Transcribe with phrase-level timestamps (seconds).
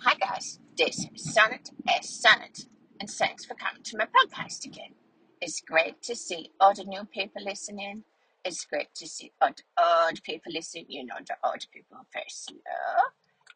[0.00, 2.64] Hi guys, this is Sonnet S Sonnet,
[2.98, 4.94] and thanks for coming to my podcast again.
[5.42, 8.04] It's great to see all the new people listening.
[8.42, 10.86] It's great to see all the old people listening.
[10.88, 12.56] You know, the old people very slow,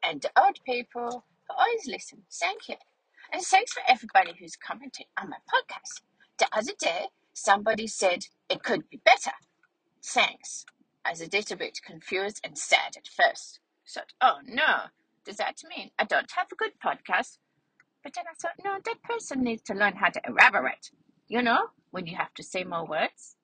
[0.05, 2.25] and the old people who always listen.
[2.31, 2.75] Thank you.
[3.33, 6.03] And thanks for everybody who's commented on my podcast.
[6.39, 9.33] The other day, somebody said it could be better.
[10.05, 10.67] Thanks.
[11.05, 13.61] I was a little bit confused and sad at first.
[13.89, 14.85] Thought, oh no,
[15.25, 17.39] does that mean I don't have a good podcast?
[18.03, 20.91] But then I thought, no, that person needs to learn how to elaborate.
[21.29, 23.37] You know, when you have to say more words.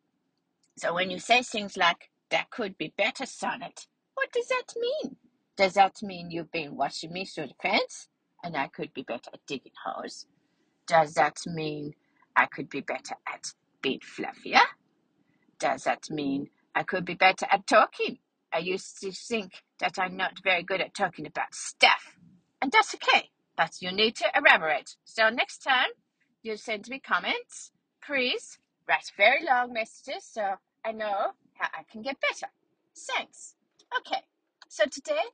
[0.77, 5.17] So when you say things like, that could be better, sonnet, what does that mean?
[5.57, 8.09] Does that mean you've been watching me through the fence
[8.45, 10.27] and I could be better at digging holes?
[10.87, 11.95] Does that mean
[12.37, 14.61] I could be better at being fluffier?
[15.59, 18.19] Does that mean I could be better at talking?
[18.53, 22.15] I used to think that I'm not very good at talking about stuff.
[22.63, 24.95] And that's okay, but you need to elaborate.
[25.05, 25.89] So next time
[26.41, 32.03] you send me comments, please write very long messages so I know how I can
[32.03, 32.47] get better.
[32.97, 33.57] Thanks.
[33.99, 34.23] Okay,
[34.69, 35.27] so today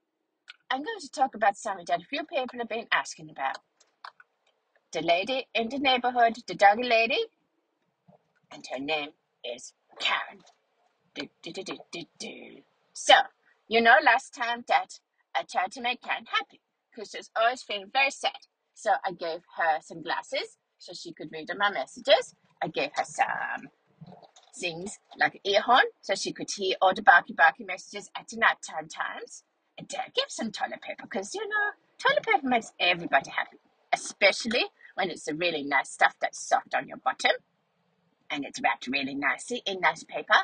[0.70, 3.58] I'm going to talk about something that a few people have been asking about.
[4.92, 7.22] The lady in the neighborhood, the doggy lady,
[8.50, 9.10] and her name
[9.44, 10.40] is Karen.
[11.14, 12.62] Do, do, do, do, do, do.
[12.92, 13.14] So,
[13.68, 14.98] you know, last time that
[15.34, 18.32] I tried to make Karen happy because she was always feeling very sad.
[18.74, 22.34] So I gave her some glasses so she could read my messages.
[22.62, 23.68] I gave her some
[24.56, 28.36] things like ear horn so she could hear all the barky barky messages at the
[28.36, 29.44] night time times.
[29.78, 33.58] And I gave some toilet paper because, you know, toilet paper makes everybody happy,
[33.92, 37.32] especially when it's the really nice stuff that's soft on your bottom
[38.30, 40.34] and it's wrapped really nicely in nice paper.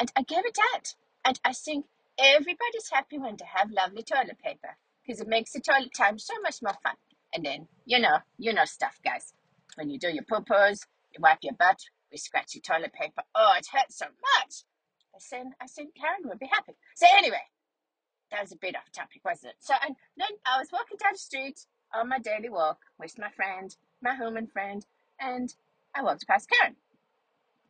[0.00, 0.94] And I gave it out.
[1.26, 1.84] And I think
[2.18, 6.34] everybody's happy when they have lovely toilet paper because it makes the toilet time so
[6.42, 6.94] much more fun.
[7.34, 9.34] And then, you know, you know stuff, guys.
[9.76, 10.80] When you do your poo-poos,
[11.12, 11.78] you wipe your butt
[12.10, 13.22] with scratchy toilet paper.
[13.34, 14.64] Oh, it hurts so much.
[15.14, 16.72] I said, I think Karen would be happy.
[16.96, 17.42] So anyway,
[18.30, 19.56] that was a bit off topic, wasn't it?
[19.60, 23.30] So and then I was walking down the street on my daily walk with my
[23.30, 24.86] friend, my human friend,
[25.20, 25.54] and
[25.94, 26.76] I walked past Karen.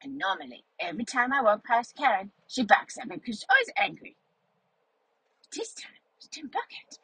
[0.02, 3.70] And normally, every time I walk past Karen, she barks at me because she's always
[3.76, 4.16] angry.
[5.42, 6.98] But this time, she didn't me.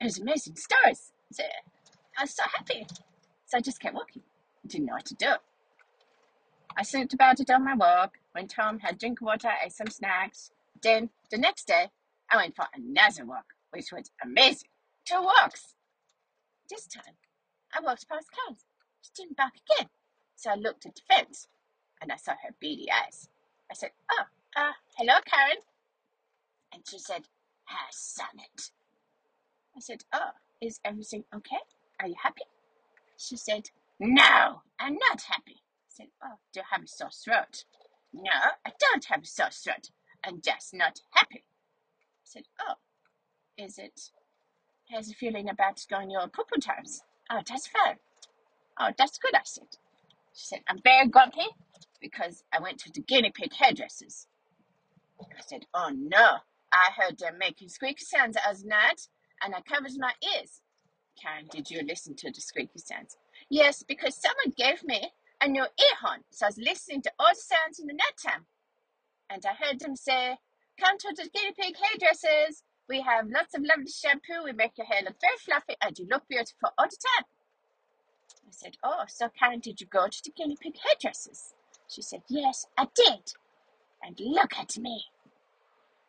[0.00, 1.12] It was amazing stories.
[1.32, 1.44] So
[2.18, 2.86] I was so happy.
[3.46, 4.22] So I just kept walking.
[4.64, 5.32] I didn't know what to do.
[6.76, 9.88] I thought about it on my walk, went home, had drink of water, ate some
[9.88, 10.50] snacks.
[10.82, 11.88] Then, the next day,
[12.30, 14.68] I went for another walk, which was amazing.
[15.04, 15.74] Two walks.
[16.70, 17.16] This time,
[17.76, 18.56] I walked past Karen.
[19.02, 19.88] She didn't bark again.
[20.36, 21.48] So I looked at the fence
[22.00, 23.28] and I saw her beady eyes.
[23.70, 24.24] I said, Oh,
[24.56, 25.62] uh, hello, Karen.
[26.72, 27.22] And she said,
[27.66, 28.70] Her sonnet.
[29.76, 30.30] I said, Oh,
[30.60, 31.60] is everything okay?
[32.00, 32.42] Are you happy?
[33.16, 35.56] She said, No, I'm not happy.
[35.62, 37.64] I said, Oh, do you have a sore throat?
[38.12, 38.30] No,
[38.66, 39.90] I don't have a sore throat.
[40.24, 41.44] I'm just not happy.
[41.44, 42.74] I said, Oh,
[43.56, 44.10] is it?
[44.90, 47.02] How's the feeling about going your poo times?
[47.30, 47.96] Oh, that's fine.
[48.78, 49.66] Oh, that's good, I said.
[50.34, 51.46] She said, I'm very grumpy
[52.00, 54.26] because I went to the guinea pig hairdressers.
[55.20, 56.38] I said, Oh no,
[56.72, 59.08] I heard them making squeaky sounds as night
[59.42, 60.60] and I covered my ears.
[61.20, 63.16] Karen, did you listen to the squeaky sounds?
[63.50, 67.32] Yes, because someone gave me a new ear horn, so I was listening to all
[67.34, 68.46] the sounds in the night time.
[69.30, 70.38] And I heard them say,
[70.80, 72.62] Come to the guinea pig hairdressers.
[72.88, 74.44] We have lots of lovely shampoo.
[74.44, 77.26] We make your hair look very fluffy and you look beautiful all the time.
[78.46, 81.54] I said, Oh, so Karen, did you go to the guinea pig hairdressers?
[81.90, 83.32] She said, Yes, I did.
[84.02, 85.04] And look at me.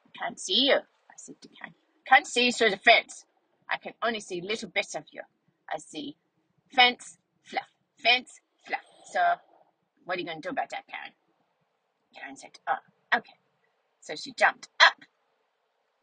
[0.06, 1.74] I can't see you, I said to Karen.
[2.06, 3.25] Can't see you through the fence.
[3.69, 5.22] I can only see little bits of you.
[5.70, 6.16] I see
[6.74, 8.81] fence, fluff, fence, fluff.
[9.12, 9.20] So,
[10.06, 11.14] what are you going to do about that, Karen?
[12.16, 13.34] Karen said, Oh, okay.
[14.02, 15.06] So she jumped up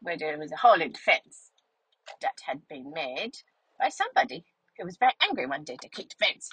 [0.01, 1.51] where there was a hole in the fence
[2.21, 3.33] that had been made
[3.79, 4.43] by somebody
[4.77, 6.49] who was very angry one day to kick the fence.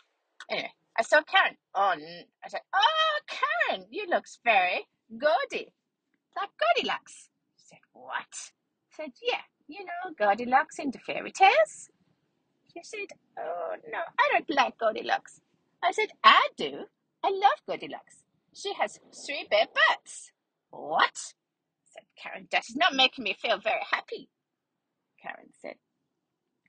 [0.50, 2.02] Anyway, I saw Karen oh, on.
[2.44, 5.72] I said, "Oh, Karen, you looks very gaudy,
[6.36, 7.28] like Goldilocks."
[7.58, 8.52] She said, "What?"
[8.92, 11.90] I said, "Yeah, you know Goldilocks in the fairy tales."
[12.72, 15.40] She said, "Oh no, I don't like Goldilocks."
[15.82, 16.86] I said, "I do.
[17.22, 18.24] I love Goldilocks.
[18.54, 20.32] She has three bare butts."
[20.70, 21.16] What?
[21.84, 22.48] said Karen.
[22.50, 24.28] That is not making me feel very happy.
[25.22, 25.76] Karen said,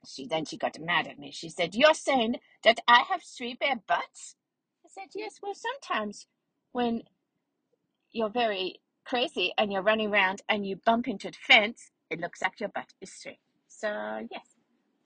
[0.06, 1.30] she then she got mad at me.
[1.32, 4.36] She said, You're saying that I have three bare butts?
[4.84, 6.26] I said, Yes, well sometimes
[6.72, 7.02] when
[8.12, 12.42] you're very crazy and you're running around and you bump into the fence, It looks
[12.42, 13.40] like your butt is straight.
[13.68, 13.88] So,
[14.30, 14.46] yes.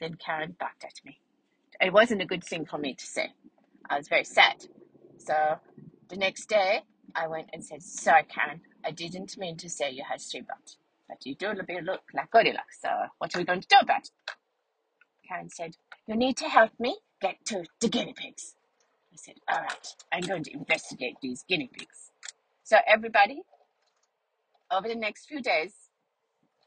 [0.00, 1.20] Then Karen barked at me.
[1.80, 3.32] It wasn't a good thing for me to say.
[3.90, 4.66] I was very sad.
[5.18, 5.34] So,
[6.08, 6.82] the next day,
[7.14, 10.78] I went and said, Sorry, Karen, I didn't mean to say you had three butts,
[11.08, 14.10] But you do look like Goldilocks, so what are we going to do about it?
[15.32, 15.76] Karen said,
[16.06, 18.54] You need to help me get to the guinea pigs.
[19.12, 22.10] I said, All right, I'm going to investigate these guinea pigs.
[22.64, 23.42] So, everybody,
[24.70, 25.72] over the next few days,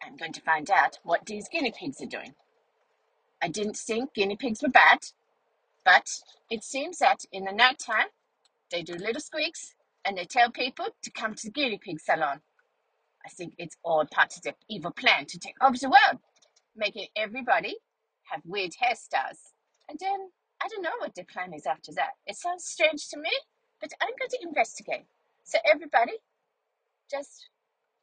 [0.03, 2.33] I'm going to find out what these guinea pigs are doing.
[3.41, 5.00] I didn't think guinea pigs were bad,
[5.83, 6.07] but
[6.50, 8.07] it seems that in the night time,
[8.71, 12.41] they do little squeaks and they tell people to come to the guinea pig salon.
[13.23, 16.21] I think it's all part of the evil plan to take over the world,
[16.75, 17.77] making everybody
[18.31, 19.54] have weird hairstyles.
[19.89, 20.31] And then
[20.62, 22.13] I don't know what the plan is after that.
[22.25, 23.31] It sounds strange to me,
[23.80, 25.06] but I'm going to investigate.
[25.44, 26.13] So everybody,
[27.10, 27.50] just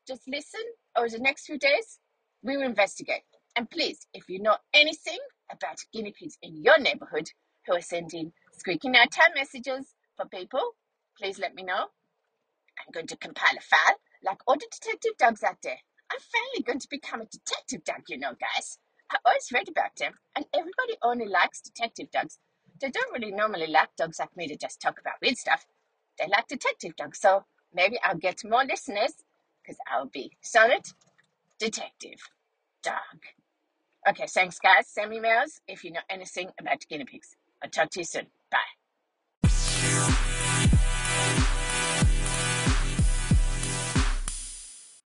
[0.06, 0.60] just listen
[0.96, 1.98] over the next few days.
[2.42, 3.22] We will investigate.
[3.56, 5.18] And please, if you know anything
[5.50, 7.30] about guinea pigs in your neighborhood
[7.66, 10.74] who are sending squeaky nighttime messages for people,
[11.18, 11.86] please let me know.
[12.78, 15.78] I'm going to compile a file like all the detective dogs out there.
[16.10, 18.78] I'm finally going to become a detective dog, you know, guys.
[19.12, 22.38] I always read about them, and everybody only likes detective dogs.
[22.80, 25.66] They don't really normally like dogs like me to just talk about weird stuff.
[26.18, 27.44] They like detective dogs, so
[27.74, 29.12] maybe I'll get more listeners
[29.62, 30.94] because I'll be Sonnet
[31.58, 32.20] Detective
[32.82, 33.20] Dog.
[34.08, 34.88] Okay, thanks, guys.
[34.88, 37.36] Send me emails if you know anything about guinea pigs.
[37.62, 38.26] I'll talk to you soon.
[38.50, 38.81] Bye.